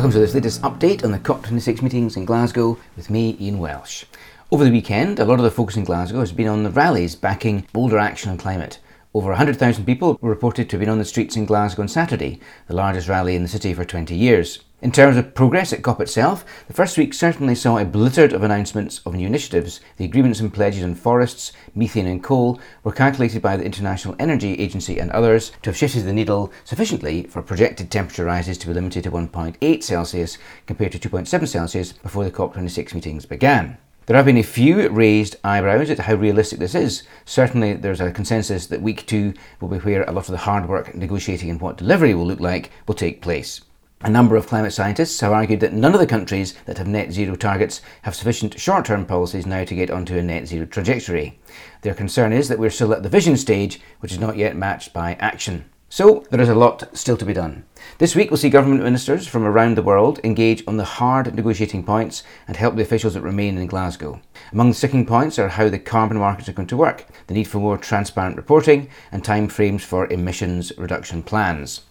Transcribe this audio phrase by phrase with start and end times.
[0.00, 4.06] Welcome to this latest update on the COP26 meetings in Glasgow with me, Ian Welsh.
[4.50, 7.14] Over the weekend, a lot of the focus in Glasgow has been on the rallies
[7.14, 8.78] backing bolder action on climate.
[9.12, 12.40] Over 100,000 people were reported to have been on the streets in Glasgow on Saturday,
[12.66, 14.60] the largest rally in the city for 20 years.
[14.82, 18.42] In terms of progress at COP itself, the first week certainly saw a blizzard of
[18.42, 19.78] announcements of new initiatives.
[19.98, 24.54] The agreements and pledges on forests, methane, and coal were calculated by the International Energy
[24.54, 28.72] Agency and others to have shifted the needle sufficiently for projected temperature rises to be
[28.72, 33.76] limited to 1.8 Celsius compared to 2.7 Celsius before the COP26 meetings began.
[34.06, 37.02] There have been a few raised eyebrows at how realistic this is.
[37.26, 40.70] Certainly, there's a consensus that week two will be where a lot of the hard
[40.70, 43.60] work negotiating and what delivery will look like will take place.
[44.02, 47.12] A number of climate scientists have argued that none of the countries that have net
[47.12, 51.38] zero targets have sufficient short term policies now to get onto a net zero trajectory.
[51.82, 54.94] Their concern is that we're still at the vision stage, which is not yet matched
[54.94, 55.66] by action.
[55.90, 57.64] So, there is a lot still to be done.
[57.98, 61.84] This week, we'll see government ministers from around the world engage on the hard negotiating
[61.84, 64.22] points and help the officials that remain in Glasgow.
[64.50, 67.48] Among the sticking points are how the carbon markets are going to work, the need
[67.48, 71.82] for more transparent reporting, and timeframes for emissions reduction plans.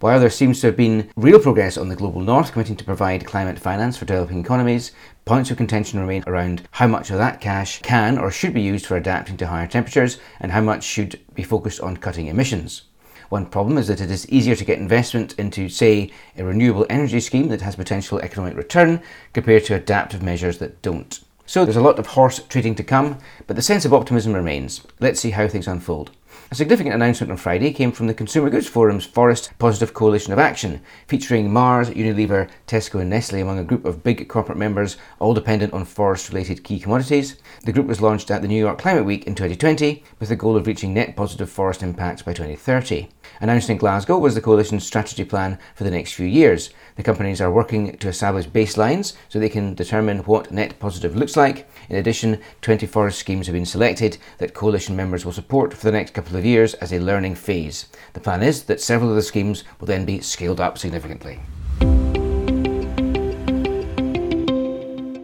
[0.00, 3.24] While there seems to have been real progress on the global north committing to provide
[3.24, 4.92] climate finance for developing economies,
[5.24, 8.84] points of contention remain around how much of that cash can or should be used
[8.84, 12.82] for adapting to higher temperatures and how much should be focused on cutting emissions.
[13.30, 17.20] One problem is that it is easier to get investment into, say, a renewable energy
[17.20, 19.00] scheme that has potential economic return
[19.32, 21.20] compared to adaptive measures that don't.
[21.46, 24.82] So there's a lot of horse trading to come, but the sense of optimism remains.
[25.00, 26.10] Let's see how things unfold.
[26.50, 30.38] A significant announcement on Friday came from the Consumer Goods Forum's Forest Positive Coalition of
[30.38, 35.34] Action, featuring Mars, Unilever, Tesco, and Nestle among a group of big corporate members, all
[35.34, 37.36] dependent on forest related key commodities.
[37.64, 40.56] The group was launched at the New York Climate Week in 2020 with the goal
[40.56, 43.08] of reaching net positive forest impacts by 2030.
[43.40, 46.70] Announced in Glasgow was the coalition's strategy plan for the next few years.
[46.94, 51.36] The companies are working to establish baselines so they can determine what net positive looks
[51.36, 51.68] like.
[51.90, 55.92] In addition, 20 forest schemes have been selected that coalition members will support for the
[55.92, 57.86] next couple of years as a learning phase.
[58.14, 61.40] The plan is that several of the schemes will then be scaled up significantly.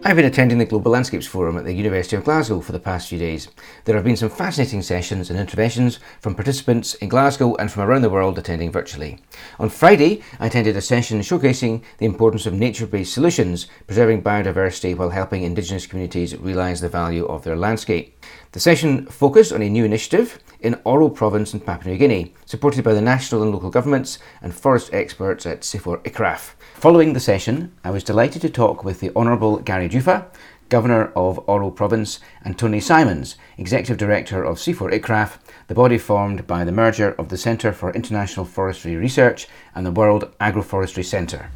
[0.04, 3.08] I've been attending the Global Landscapes Forum at the University of Glasgow for the past
[3.08, 3.48] few days.
[3.84, 8.02] There have been some fascinating sessions and interventions from participants in Glasgow and from around
[8.02, 9.20] the world attending virtually.
[9.60, 14.96] On Friday, I attended a session showcasing the importance of nature based solutions, preserving biodiversity
[14.96, 18.22] while helping Indigenous communities realise the value of their landscape.
[18.50, 22.84] The session focused on a new initiative in Oro Province in Papua New Guinea, supported
[22.84, 26.52] by the national and local governments and forest experts at CIFOR ICRAF.
[26.74, 30.26] Following the session, I was delighted to talk with the Honourable Gary Juffa,
[30.68, 36.46] Governor of Oro Province, and Tony Simons, Executive Director of CIFOR ICRAF, the body formed
[36.46, 41.50] by the merger of the Centre for International Forestry Research and the World Agroforestry Centre.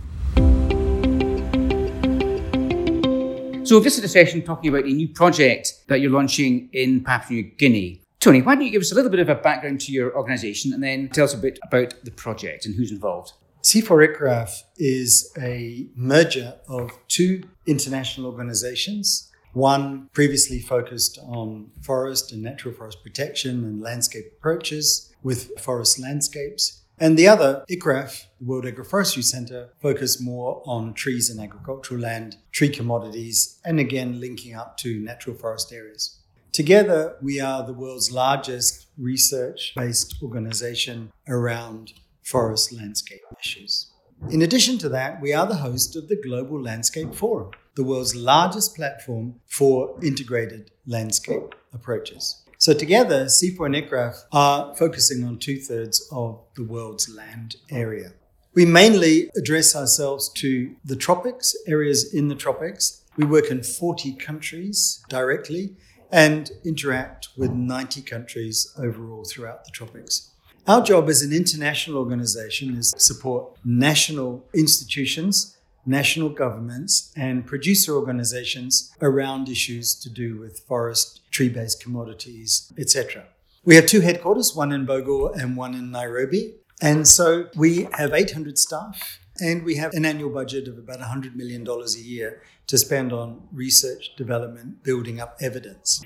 [3.67, 7.43] So, this is a session talking about a new project that you're launching in Papua
[7.43, 8.06] New Guinea.
[8.26, 10.72] Tony, why don't you give us a little bit of a background to your organisation
[10.72, 13.34] and then tell us a bit about the project and who's involved?
[13.62, 19.31] CIFOR ICRAF is a merger of two international organizations.
[19.53, 26.82] One previously focused on forest and natural forest protection and landscape approaches with forest landscapes.
[26.98, 32.38] And the other, ICRAF, the World Agroforestry Center, focused more on trees and agricultural land,
[32.50, 36.16] tree commodities, and again linking up to natural forest areas.
[36.53, 41.93] Together, we are the world's largest research based organization around
[42.23, 43.93] forest landscape issues.
[44.31, 48.17] In addition to that, we are the host of the Global Landscape Forum, the world's
[48.17, 52.43] largest platform for integrated landscape approaches.
[52.59, 58.12] So together, CIFOR and ICRAF are focusing on two thirds of the world's land area.
[58.55, 63.03] We mainly address ourselves to the tropics, areas in the tropics.
[63.19, 65.76] We work in 40 countries directly
[66.11, 70.31] and interact with 90 countries overall throughout the tropics.
[70.67, 77.94] Our job as an international organization is to support national institutions, national governments, and producer
[77.94, 83.26] organizations around issues to do with forest, tree based commodities, etc.
[83.64, 86.55] We have two headquarters, one in Bogor and one in Nairobi.
[86.82, 91.35] And so we have 800 staff and we have an annual budget of about $100
[91.35, 96.03] million a year to spend on research, development, building up evidence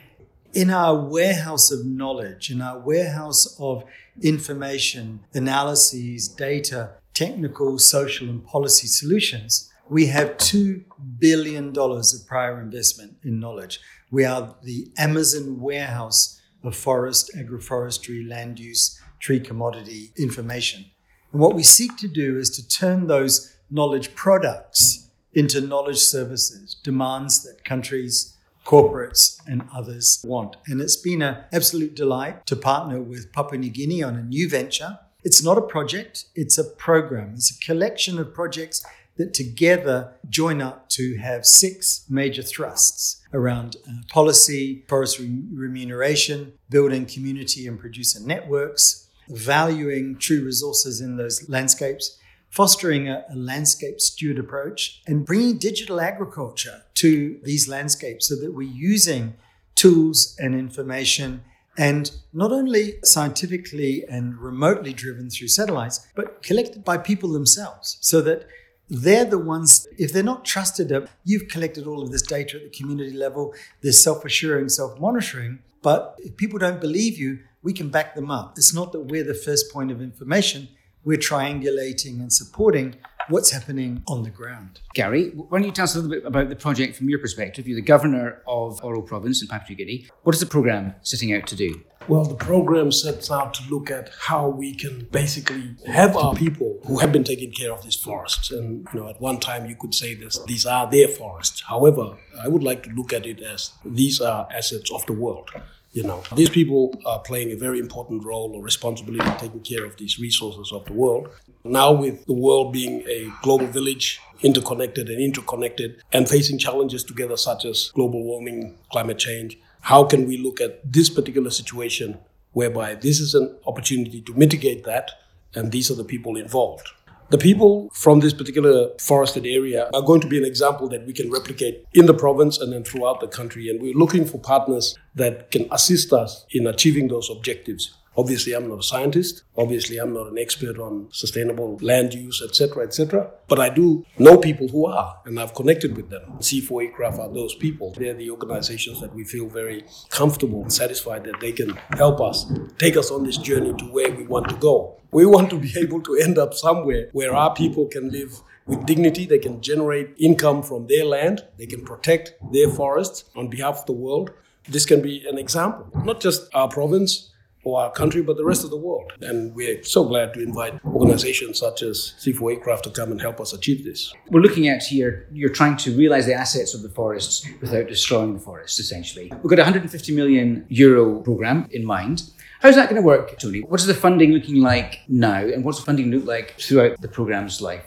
[0.52, 3.84] in our warehouse of knowledge, in our warehouse of
[4.20, 10.84] information, analyses, data, technical, social, and policy solutions, we have $2
[11.18, 13.80] billion of prior investment in knowledge.
[14.10, 20.86] We are the Amazon warehouse of forest, agroforestry, land use, tree commodity information.
[21.32, 26.76] And what we seek to do is to turn those knowledge products into knowledge services,
[26.82, 30.56] demands that countries, corporates, and others want.
[30.66, 34.48] And it's been an absolute delight to partner with Papua New Guinea on a new
[34.48, 34.98] venture.
[35.22, 37.34] It's not a project, it's a program.
[37.34, 38.84] It's a collection of projects
[39.16, 46.54] that together join up to have six major thrusts around uh, policy, forest re- remuneration,
[46.70, 52.18] building community and producer networks, valuing true resources in those landscapes,
[52.48, 58.52] fostering a, a, landscape steward approach, and bringing digital agriculture to these landscapes so that
[58.52, 59.34] we're using
[59.74, 61.42] tools and information
[61.78, 68.20] and not only scientifically and remotely driven through satellites, but collected by people themselves so
[68.20, 68.46] that
[68.90, 72.64] they're the ones, if they're not trusted, uh, you've collected all of this data at
[72.64, 75.60] the community level, there's self assuring, self monitoring.
[75.80, 78.54] But if people don't believe you, we can back them up.
[78.56, 80.68] It's not that we're the first point of information,
[81.04, 82.96] we're triangulating and supporting
[83.28, 84.80] what's happening on the ground.
[84.94, 87.66] Gary, why don't you tell us a little bit about the project from your perspective?
[87.66, 90.08] You're the governor of Oro Province in Papua New Guinea.
[90.24, 91.80] What is the program setting out to do?
[92.08, 96.80] Well, the program sets out to look at how we can basically have our people
[96.86, 98.50] who have been taking care of these forests.
[98.50, 101.62] And you know, at one time you could say this: these are their forests.
[101.68, 105.50] However, I would like to look at it as these are assets of the world.
[105.92, 109.84] You know, these people are playing a very important role or responsibility in taking care
[109.84, 111.28] of these resources of the world.
[111.64, 117.36] Now, with the world being a global village, interconnected and interconnected, and facing challenges together
[117.36, 122.18] such as global warming, climate change, how can we look at this particular situation
[122.52, 125.10] whereby this is an opportunity to mitigate that,
[125.56, 126.88] and these are the people involved?
[127.30, 131.12] The people from this particular forested area are going to be an example that we
[131.12, 133.68] can replicate in the province and then throughout the country.
[133.68, 137.94] And we're looking for partners that can assist us in achieving those objectives.
[138.20, 139.44] Obviously, I'm not a scientist.
[139.56, 143.30] Obviously, I'm not an expert on sustainable land use, etc., etc.
[143.48, 146.24] But I do know people who are, and I've connected with them.
[146.38, 147.94] CIFOR ICRAF are those people.
[147.96, 151.70] They're the organizations that we feel very comfortable and satisfied that they can
[152.02, 154.96] help us, take us on this journey to where we want to go.
[155.12, 158.84] We want to be able to end up somewhere where our people can live with
[158.84, 159.24] dignity.
[159.24, 161.46] They can generate income from their land.
[161.56, 164.30] They can protect their forests on behalf of the world.
[164.68, 167.29] This can be an example, not just our province,
[167.64, 169.12] or our country, but the rest of the world.
[169.20, 173.40] And we're so glad to invite organizations such as CIFOR ICRAF to come and help
[173.40, 174.12] us achieve this.
[174.28, 178.34] We're looking at here, you're trying to realize the assets of the forests without destroying
[178.34, 179.30] the forests, essentially.
[179.42, 182.22] We've got a 150 million euro program in mind.
[182.60, 183.60] How's that going to work, Tony?
[183.60, 187.08] What is the funding looking like now, and what's the funding look like throughout the
[187.08, 187.84] program's life?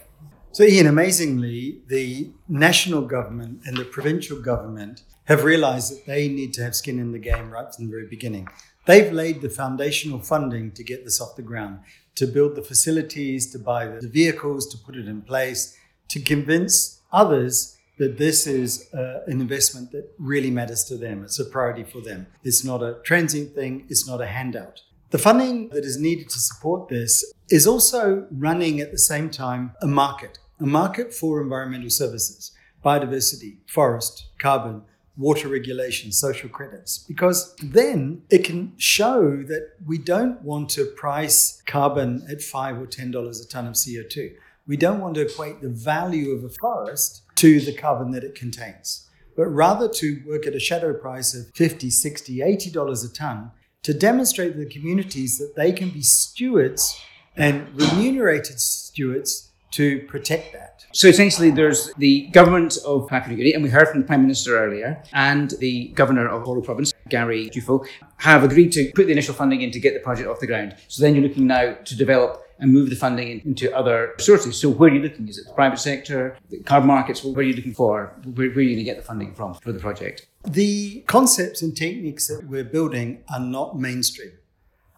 [0.51, 6.53] So, Ian, amazingly, the national government and the provincial government have realized that they need
[6.53, 8.47] to have skin in the game right from the very beginning.
[8.85, 11.79] They've laid the foundational funding to get this off the ground,
[12.15, 15.77] to build the facilities, to buy the vehicles, to put it in place,
[16.09, 21.23] to convince others that this is uh, an investment that really matters to them.
[21.23, 22.27] It's a priority for them.
[22.43, 24.81] It's not a transient thing, it's not a handout.
[25.11, 29.73] The funding that is needed to support this is also running at the same time
[29.81, 32.51] a market, a market for environmental services,
[32.83, 34.81] biodiversity, forest, carbon,
[35.17, 41.61] water regulation, social credits, because then it can show that we don't want to price
[41.65, 44.33] carbon at five or ten dollars a ton of CO2.
[44.65, 48.35] We don't want to equate the value of a forest to the carbon that it
[48.35, 53.13] contains, but rather to work at a shadow price of 50, 60, 80 dollars a
[53.13, 53.51] ton
[53.83, 56.99] to demonstrate to the communities that they can be stewards
[57.35, 60.85] and remunerated stewards to protect that.
[60.93, 64.21] So essentially, there's the government of Papua New Guinea, and we heard from the Prime
[64.21, 67.85] Minister earlier, and the Governor of Oro Province, Gary Juffa,
[68.17, 70.75] have agreed to put the initial funding in to get the project off the ground.
[70.87, 74.59] So then you're looking now to develop and move the funding into other sources.
[74.59, 75.27] So where are you looking?
[75.27, 77.23] Is it the private sector, the carbon markets?
[77.23, 78.15] Where are you looking for?
[78.23, 80.27] Where are you going to get the funding from for the project?
[80.45, 84.33] The concepts and techniques that we're building are not mainstream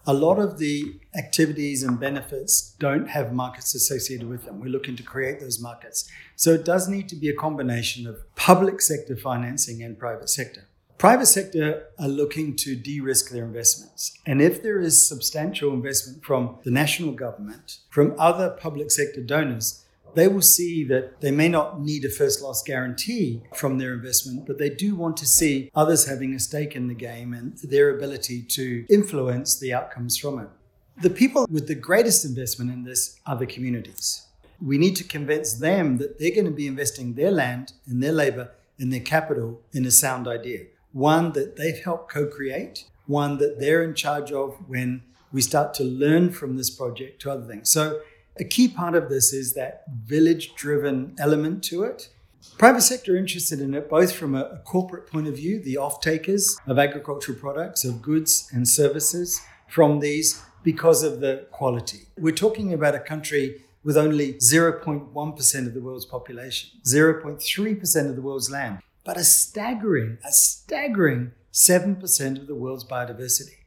[0.07, 4.59] a lot of the activities and benefits don't have markets associated with them.
[4.59, 6.09] We're looking to create those markets.
[6.35, 10.67] So it does need to be a combination of public sector financing and private sector.
[10.97, 14.17] Private sector are looking to de risk their investments.
[14.25, 19.84] And if there is substantial investment from the national government, from other public sector donors,
[20.15, 24.45] they will see that they may not need a first loss guarantee from their investment,
[24.47, 27.95] but they do want to see others having a stake in the game and their
[27.95, 30.47] ability to influence the outcomes from it.
[31.01, 34.25] The people with the greatest investment in this are the communities.
[34.61, 38.13] We need to convince them that they're going to be investing their land and their
[38.13, 43.37] labor and their capital in a sound idea, one that they've helped co create, one
[43.39, 47.45] that they're in charge of when we start to learn from this project to other
[47.45, 47.69] things.
[47.69, 47.99] So
[48.37, 52.09] A key part of this is that village driven element to it.
[52.57, 56.57] Private sector interested in it both from a, corporate point of view, the off takers
[56.67, 62.07] of agricultural products, of goods and services from these because of the quality.
[62.17, 68.21] We're talking about a country with only 0.1% of the world's population, 0.3% of the
[68.21, 73.59] world's land, but a staggering, a staggering 7% of the world's biodiversity.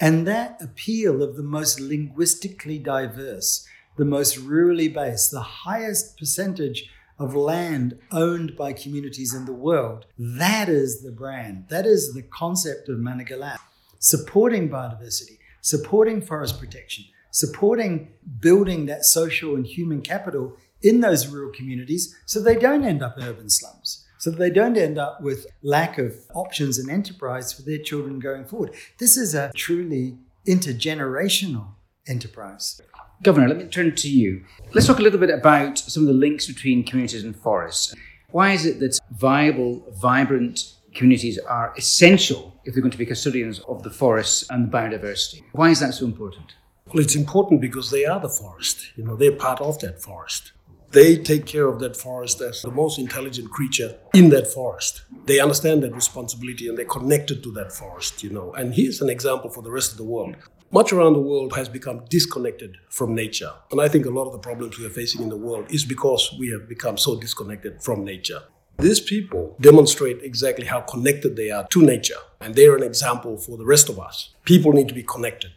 [0.00, 6.90] And that appeal of the most linguistically diverse, the most rurally based, the highest percentage
[7.18, 11.66] of land owned by communities in the world, that is the brand.
[11.68, 13.58] That is the concept of Managalas.
[13.98, 21.50] Supporting biodiversity, supporting forest protection, supporting building that social and human capital in those rural
[21.52, 25.46] communities so they don't end up in urban slums, so they don't end up with
[25.62, 28.74] lack of options and enterprise for their children going forward.
[28.98, 31.68] This is a truly intergenerational
[32.06, 32.80] enterprise.
[33.22, 34.44] Governor, let me turn to you.
[34.72, 37.94] Let's talk a little bit about some of the links between communities and forests.
[38.30, 43.60] Why is it that viable, vibrant communities are essential if they're going to be custodians
[43.60, 45.42] of the forests and the biodiversity?
[45.52, 46.54] Why is that so important?
[46.86, 48.92] Well, it's important because they are the forest.
[48.96, 50.52] You know, they're part of that forest.
[50.90, 55.02] They take care of that forest as the most intelligent creature in that forest.
[55.26, 58.52] They understand that responsibility and they're connected to that forest, you know.
[58.52, 60.36] And here's an example for the rest of the world.
[60.74, 63.52] Much around the world has become disconnected from nature.
[63.70, 65.84] And I think a lot of the problems we are facing in the world is
[65.84, 68.42] because we have become so disconnected from nature.
[68.78, 73.56] These people demonstrate exactly how connected they are to nature, and they're an example for
[73.56, 74.34] the rest of us.
[74.44, 75.52] People need to be connected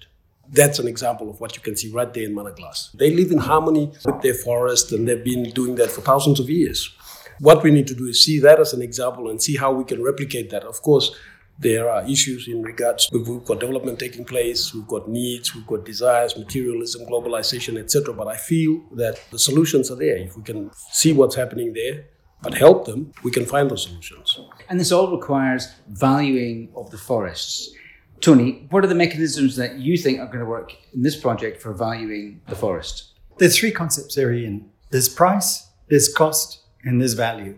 [0.50, 2.94] that's an example of what you can see right there in Managalas.
[2.94, 6.50] They live in harmony with their forest and they've been doing that for thousands of
[6.50, 6.90] years.
[7.40, 9.84] What we need to do is see that as an example and see how we
[9.84, 10.64] can replicate that.
[10.64, 11.14] Of course,
[11.60, 15.84] there are issues in regards we've got development taking place we've got needs we've got
[15.86, 20.70] desires materialism globalization etc but i feel that the solutions are there if we can
[20.92, 22.06] see what's happening there
[22.44, 26.98] but help them we can find those solutions and this all requires valuing of the
[26.98, 27.74] forests
[28.20, 31.62] Tony, what are the mechanisms that you think are going to work in this project
[31.62, 33.14] for valuing the forest?
[33.38, 34.70] There's three concepts there, Ian.
[34.90, 37.58] There's price, there's cost, and there's value.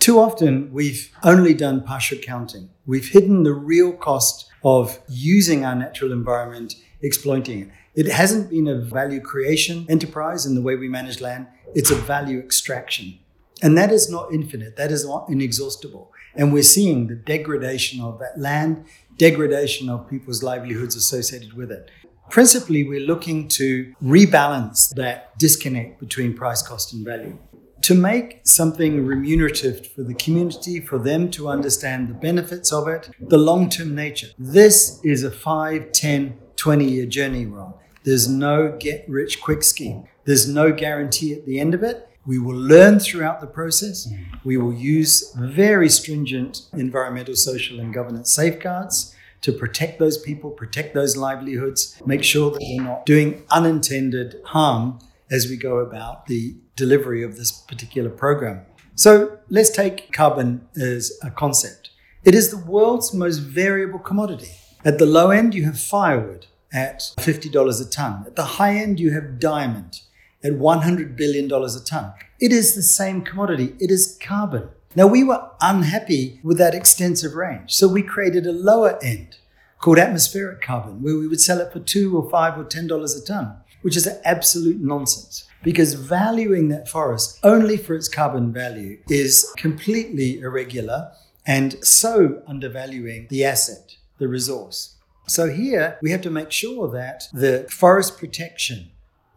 [0.00, 2.70] Too often, we've only done partial counting.
[2.86, 7.68] We've hidden the real cost of using our natural environment, exploiting it.
[7.94, 11.96] It hasn't been a value creation enterprise in the way we manage land, it's a
[11.96, 13.18] value extraction.
[13.62, 16.10] And that is not infinite, that is not inexhaustible.
[16.34, 18.86] And we're seeing the degradation of that land
[19.18, 21.90] degradation of people's livelihoods associated with it.
[22.30, 27.36] Principally, we're looking to rebalance that disconnect between price, cost, and value.
[27.82, 33.10] To make something remunerative for the community, for them to understand the benefits of it,
[33.18, 34.28] the long term nature.
[34.38, 37.72] This is a 5, 10, 20 year journey we're.
[38.04, 40.04] There's no get rich quick scheme.
[40.24, 42.06] There's no guarantee at the end of it.
[42.26, 44.08] We will learn throughout the process.
[44.44, 50.92] We will use very stringent environmental, social, and governance safeguards to protect those people, protect
[50.94, 54.98] those livelihoods, make sure that we're not doing unintended harm
[55.30, 58.64] as we go about the delivery of this particular program.
[58.94, 61.90] So let's take carbon as a concept.
[62.24, 64.50] It is the world's most variable commodity.
[64.84, 68.24] At the low end, you have firewood at $50 a ton.
[68.26, 70.00] At the high end, you have diamond
[70.42, 72.12] at $100 billion a ton.
[72.40, 74.68] It is the same commodity, it is carbon.
[74.96, 79.36] Now, we were unhappy with that extensive range, so we created a lower end
[79.78, 83.14] called atmospheric carbon, where we would sell it for two or five or ten dollars
[83.14, 85.46] a ton, which is absolute nonsense.
[85.62, 91.12] Because valuing that forest only for its carbon value is completely irregular
[91.46, 94.96] and so undervaluing the asset, the resource.
[95.28, 98.90] So here we have to make sure that the forest protection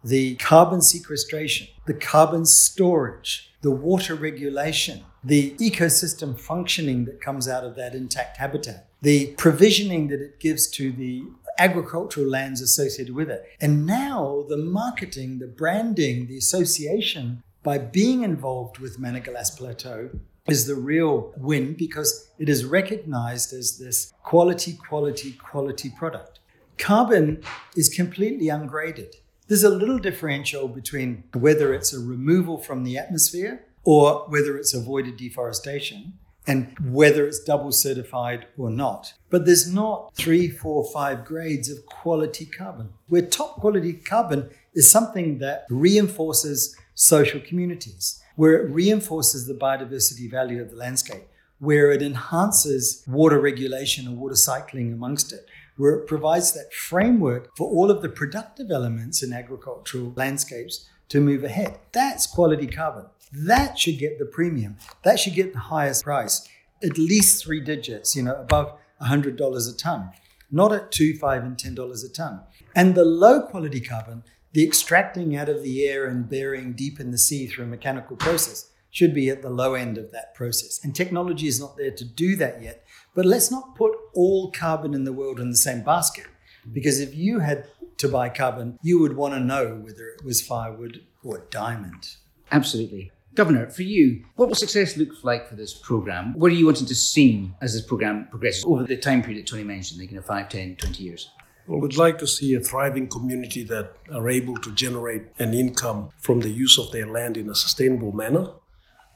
[0.04, 7.64] the carbon sequestration, the carbon storage, the water regulation, the ecosystem functioning that comes out
[7.64, 11.24] of that intact habitat, the provisioning that it gives to the
[11.58, 13.44] agricultural lands associated with it.
[13.60, 20.10] And now the marketing, the branding, the association by being involved with Managalas Plateau
[20.48, 26.40] is the real win because it is recognized as this quality, quality, quality product.
[26.76, 27.42] Carbon
[27.76, 29.16] is completely ungraded.
[29.48, 34.74] There's a little differential between whether it's a removal from the atmosphere or whether it's
[34.74, 36.14] avoided deforestation
[36.46, 39.14] and whether it's double certified or not.
[39.30, 42.90] But there's not three, four, five grades of quality carbon.
[43.08, 50.30] Where top quality carbon is something that reinforces social communities, where it reinforces the biodiversity
[50.30, 55.46] value of the landscape, where it enhances water regulation and water cycling amongst it,
[55.76, 61.20] where it provides that framework for all of the productive elements in agricultural landscapes to
[61.20, 61.78] move ahead.
[61.92, 63.06] That's quality carbon.
[63.32, 64.76] That should get the premium.
[65.02, 66.46] That should get the highest price,
[66.82, 70.10] at least three digits, you know, above $100 a ton,
[70.50, 72.40] not at two, five, and $10 a ton.
[72.74, 77.10] And the low quality carbon, the extracting out of the air and burying deep in
[77.10, 80.80] the sea through a mechanical process, should be at the low end of that process.
[80.84, 82.84] And technology is not there to do that yet.
[83.14, 86.26] But let's not put all carbon in the world in the same basket.
[86.72, 87.66] Because if you had
[87.98, 92.16] to buy carbon, you would want to know whether it was firewood or diamond.
[92.52, 93.12] Absolutely.
[93.34, 96.34] Governor, for you, what will success look like for this programme?
[96.34, 99.50] What are you wanting to see as this programme progresses over the time period that
[99.50, 101.30] Tony mentioned, like you know, 5, 10, 20 years?
[101.66, 106.10] Well, we'd like to see a thriving community that are able to generate an income
[106.18, 108.50] from the use of their land in a sustainable manner.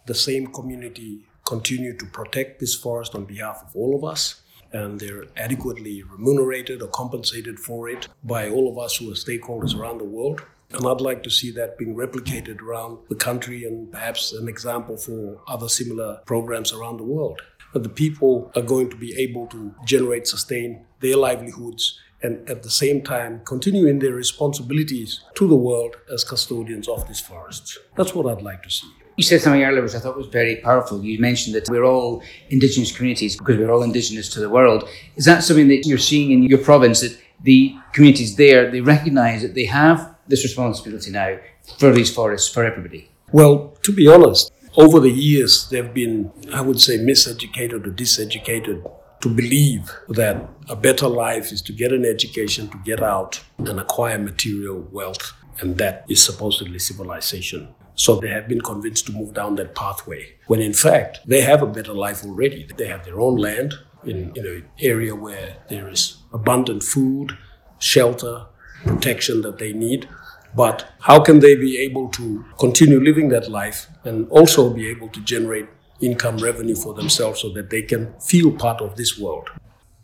[0.06, 4.42] The same community continue to protect this forest on behalf of all of us
[4.72, 9.78] and they're adequately remunerated or compensated for it by all of us who are stakeholders
[9.78, 10.42] around the world.
[10.70, 14.96] And I'd like to see that being replicated around the country and perhaps an example
[14.96, 17.40] for other similar programs around the world.
[17.72, 22.62] But the people are going to be able to generate, sustain their livelihoods, and at
[22.62, 27.78] the same time continue in their responsibilities to the world as custodians of these forests.
[27.96, 28.88] That's what I'd like to see.
[29.16, 31.02] You said something earlier which I thought was very powerful.
[31.02, 34.88] You mentioned that we're all indigenous communities because we're all indigenous to the world.
[35.16, 39.42] Is that something that you're seeing in your province that the communities there they recognise
[39.42, 41.38] that they have this responsibility now
[41.78, 43.10] for these forests for everybody?
[43.32, 48.90] Well, to be honest, over the years they've been, I would say, miseducated or diseducated
[49.20, 53.80] to believe that a better life is to get an education, to get out and
[53.80, 57.74] acquire material wealth, and that is supposedly civilization.
[57.96, 61.62] So they have been convinced to move down that pathway, when in fact they have
[61.62, 62.68] a better life already.
[62.76, 63.74] They have their own land
[64.04, 67.36] in, in an area where there is abundant food,
[67.80, 68.46] shelter,
[68.84, 70.08] protection that they need.
[70.54, 75.08] But how can they be able to continue living that life and also be able
[75.10, 75.68] to generate
[76.00, 79.48] income revenue for themselves so that they can feel part of this world?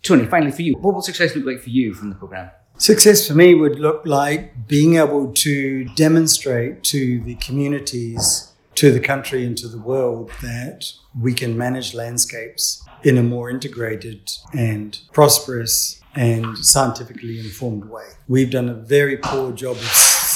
[0.02, 2.50] Tony, finally for you, what will success look like for you from the programme?
[2.76, 9.00] Success for me would look like being able to demonstrate to the communities, to the
[9.00, 14.98] country, and to the world that we can manage landscapes in a more integrated and
[15.12, 18.07] prosperous and scientifically informed way.
[18.28, 19.83] We've done a very poor job of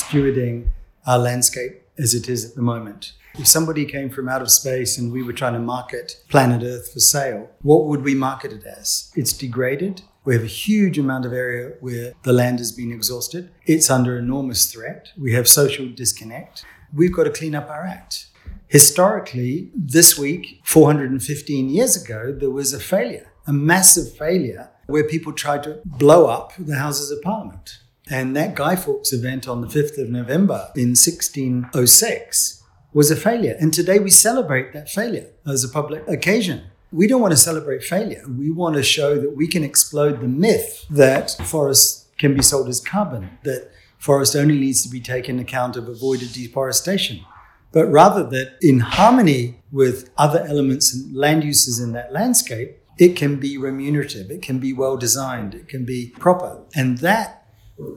[0.09, 0.69] stewarding
[1.07, 3.13] our landscape as it is at the moment.
[3.35, 6.93] If somebody came from out of space and we were trying to market planet Earth
[6.93, 9.13] for sale, what would we market it as?
[9.15, 10.01] It's degraded.
[10.25, 13.51] We have a huge amount of area where the land has been exhausted.
[13.67, 15.09] It's under enormous threat.
[15.17, 16.65] We have social disconnect.
[16.93, 18.29] We've got to clean up our act.
[18.67, 25.35] Historically, this week, 415 years ago, there was a failure, a massive failure where people
[25.35, 27.79] tried to blow up the Houses of Parliament.
[28.11, 33.57] And that Guy Fawkes event on the 5th of November in 1606 was a failure.
[33.61, 36.65] And today we celebrate that failure as a public occasion.
[36.91, 38.23] We don't want to celebrate failure.
[38.27, 42.69] We want to show that we can explode the myth that forests can be sold
[42.69, 47.21] as carbon, that forest only needs to be taken account of avoided deforestation,
[47.73, 53.15] but rather that in harmony with other elements and land uses in that landscape, it
[53.15, 56.63] can be remunerative, it can be well designed, it can be proper.
[56.75, 57.38] And that,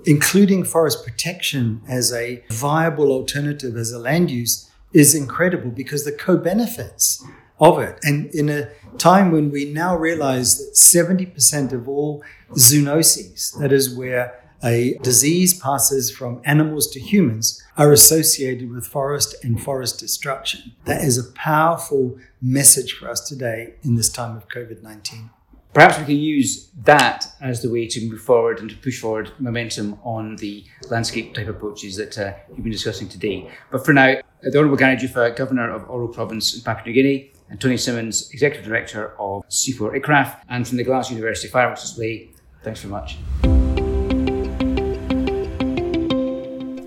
[0.06, 6.12] including forest protection as a viable alternative as a land use, is incredible because the
[6.12, 7.26] co benefits
[7.60, 7.98] of it.
[8.04, 13.96] And in a time when we now realize that 70% of all zoonoses, that is
[13.96, 20.74] where a disease passes from animals to humans, are associated with forest and forest destruction.
[20.86, 25.30] That is a powerful message for us today in this time of COVID 19.
[25.74, 29.32] Perhaps we can use that as the way to move forward and to push forward
[29.40, 33.50] momentum on the landscape type approaches that uh, you've been discussing today.
[33.72, 37.32] But for now, the Honourable Gary Juffa, Governor of Oro Province in Papua New Guinea,
[37.50, 42.32] and Tony Simons, Executive Director of CIFOR ICRAF, and from the Glasgow University Fireworks Display,
[42.64, 43.61] thanks very much.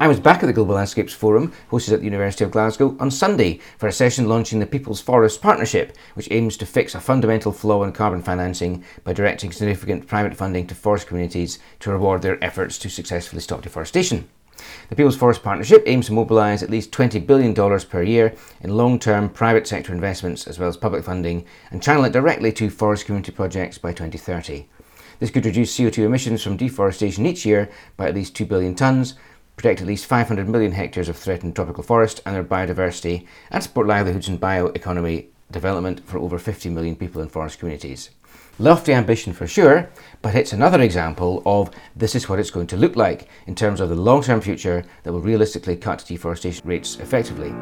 [0.01, 3.13] I was back at the Global Landscapes Forum, hosted at the University of Glasgow, on
[3.13, 7.53] Sunday for a session launching the People's Forest Partnership, which aims to fix a fundamental
[7.53, 12.43] flaw in carbon financing by directing significant private funding to forest communities to reward their
[12.43, 14.29] efforts to successfully stop deforestation.
[14.89, 18.99] The People's Forest Partnership aims to mobilise at least $20 billion per year in long
[18.99, 23.07] term private sector investments as well as public funding and channel it directly to forest
[23.07, 24.67] community projects by 2030.
[25.21, 29.15] This could reduce CO2 emissions from deforestation each year by at least 2 billion tonnes
[29.57, 33.87] protect at least 500 million hectares of threatened tropical forest and their biodiversity, and support
[33.87, 38.11] livelihoods and bioeconomy development for over 50 million people in forest communities.
[38.59, 39.91] Lofty ambition for sure,
[40.23, 43.81] but it's another example of this is what it's going to look like in terms
[43.81, 47.53] of the long term future that will realistically cut deforestation rates effectively.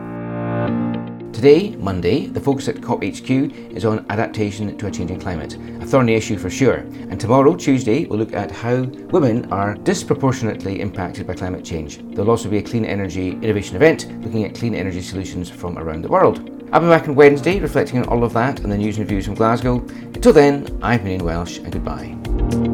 [1.32, 6.14] Today, Monday, the focus at COPHQ is on adaptation to a changing climate, a thorny
[6.14, 6.76] issue for sure.
[7.08, 11.98] And tomorrow, Tuesday, we'll look at how women are disproportionately impacted by climate change.
[12.14, 16.02] There'll also be a clean energy innovation event looking at clean energy solutions from around
[16.02, 16.50] the world.
[16.70, 19.24] I'll be back on Wednesday reflecting on all of that and the news and reviews
[19.24, 19.78] from Glasgow.
[19.78, 22.71] Until then, I've been Ian Welsh and goodbye.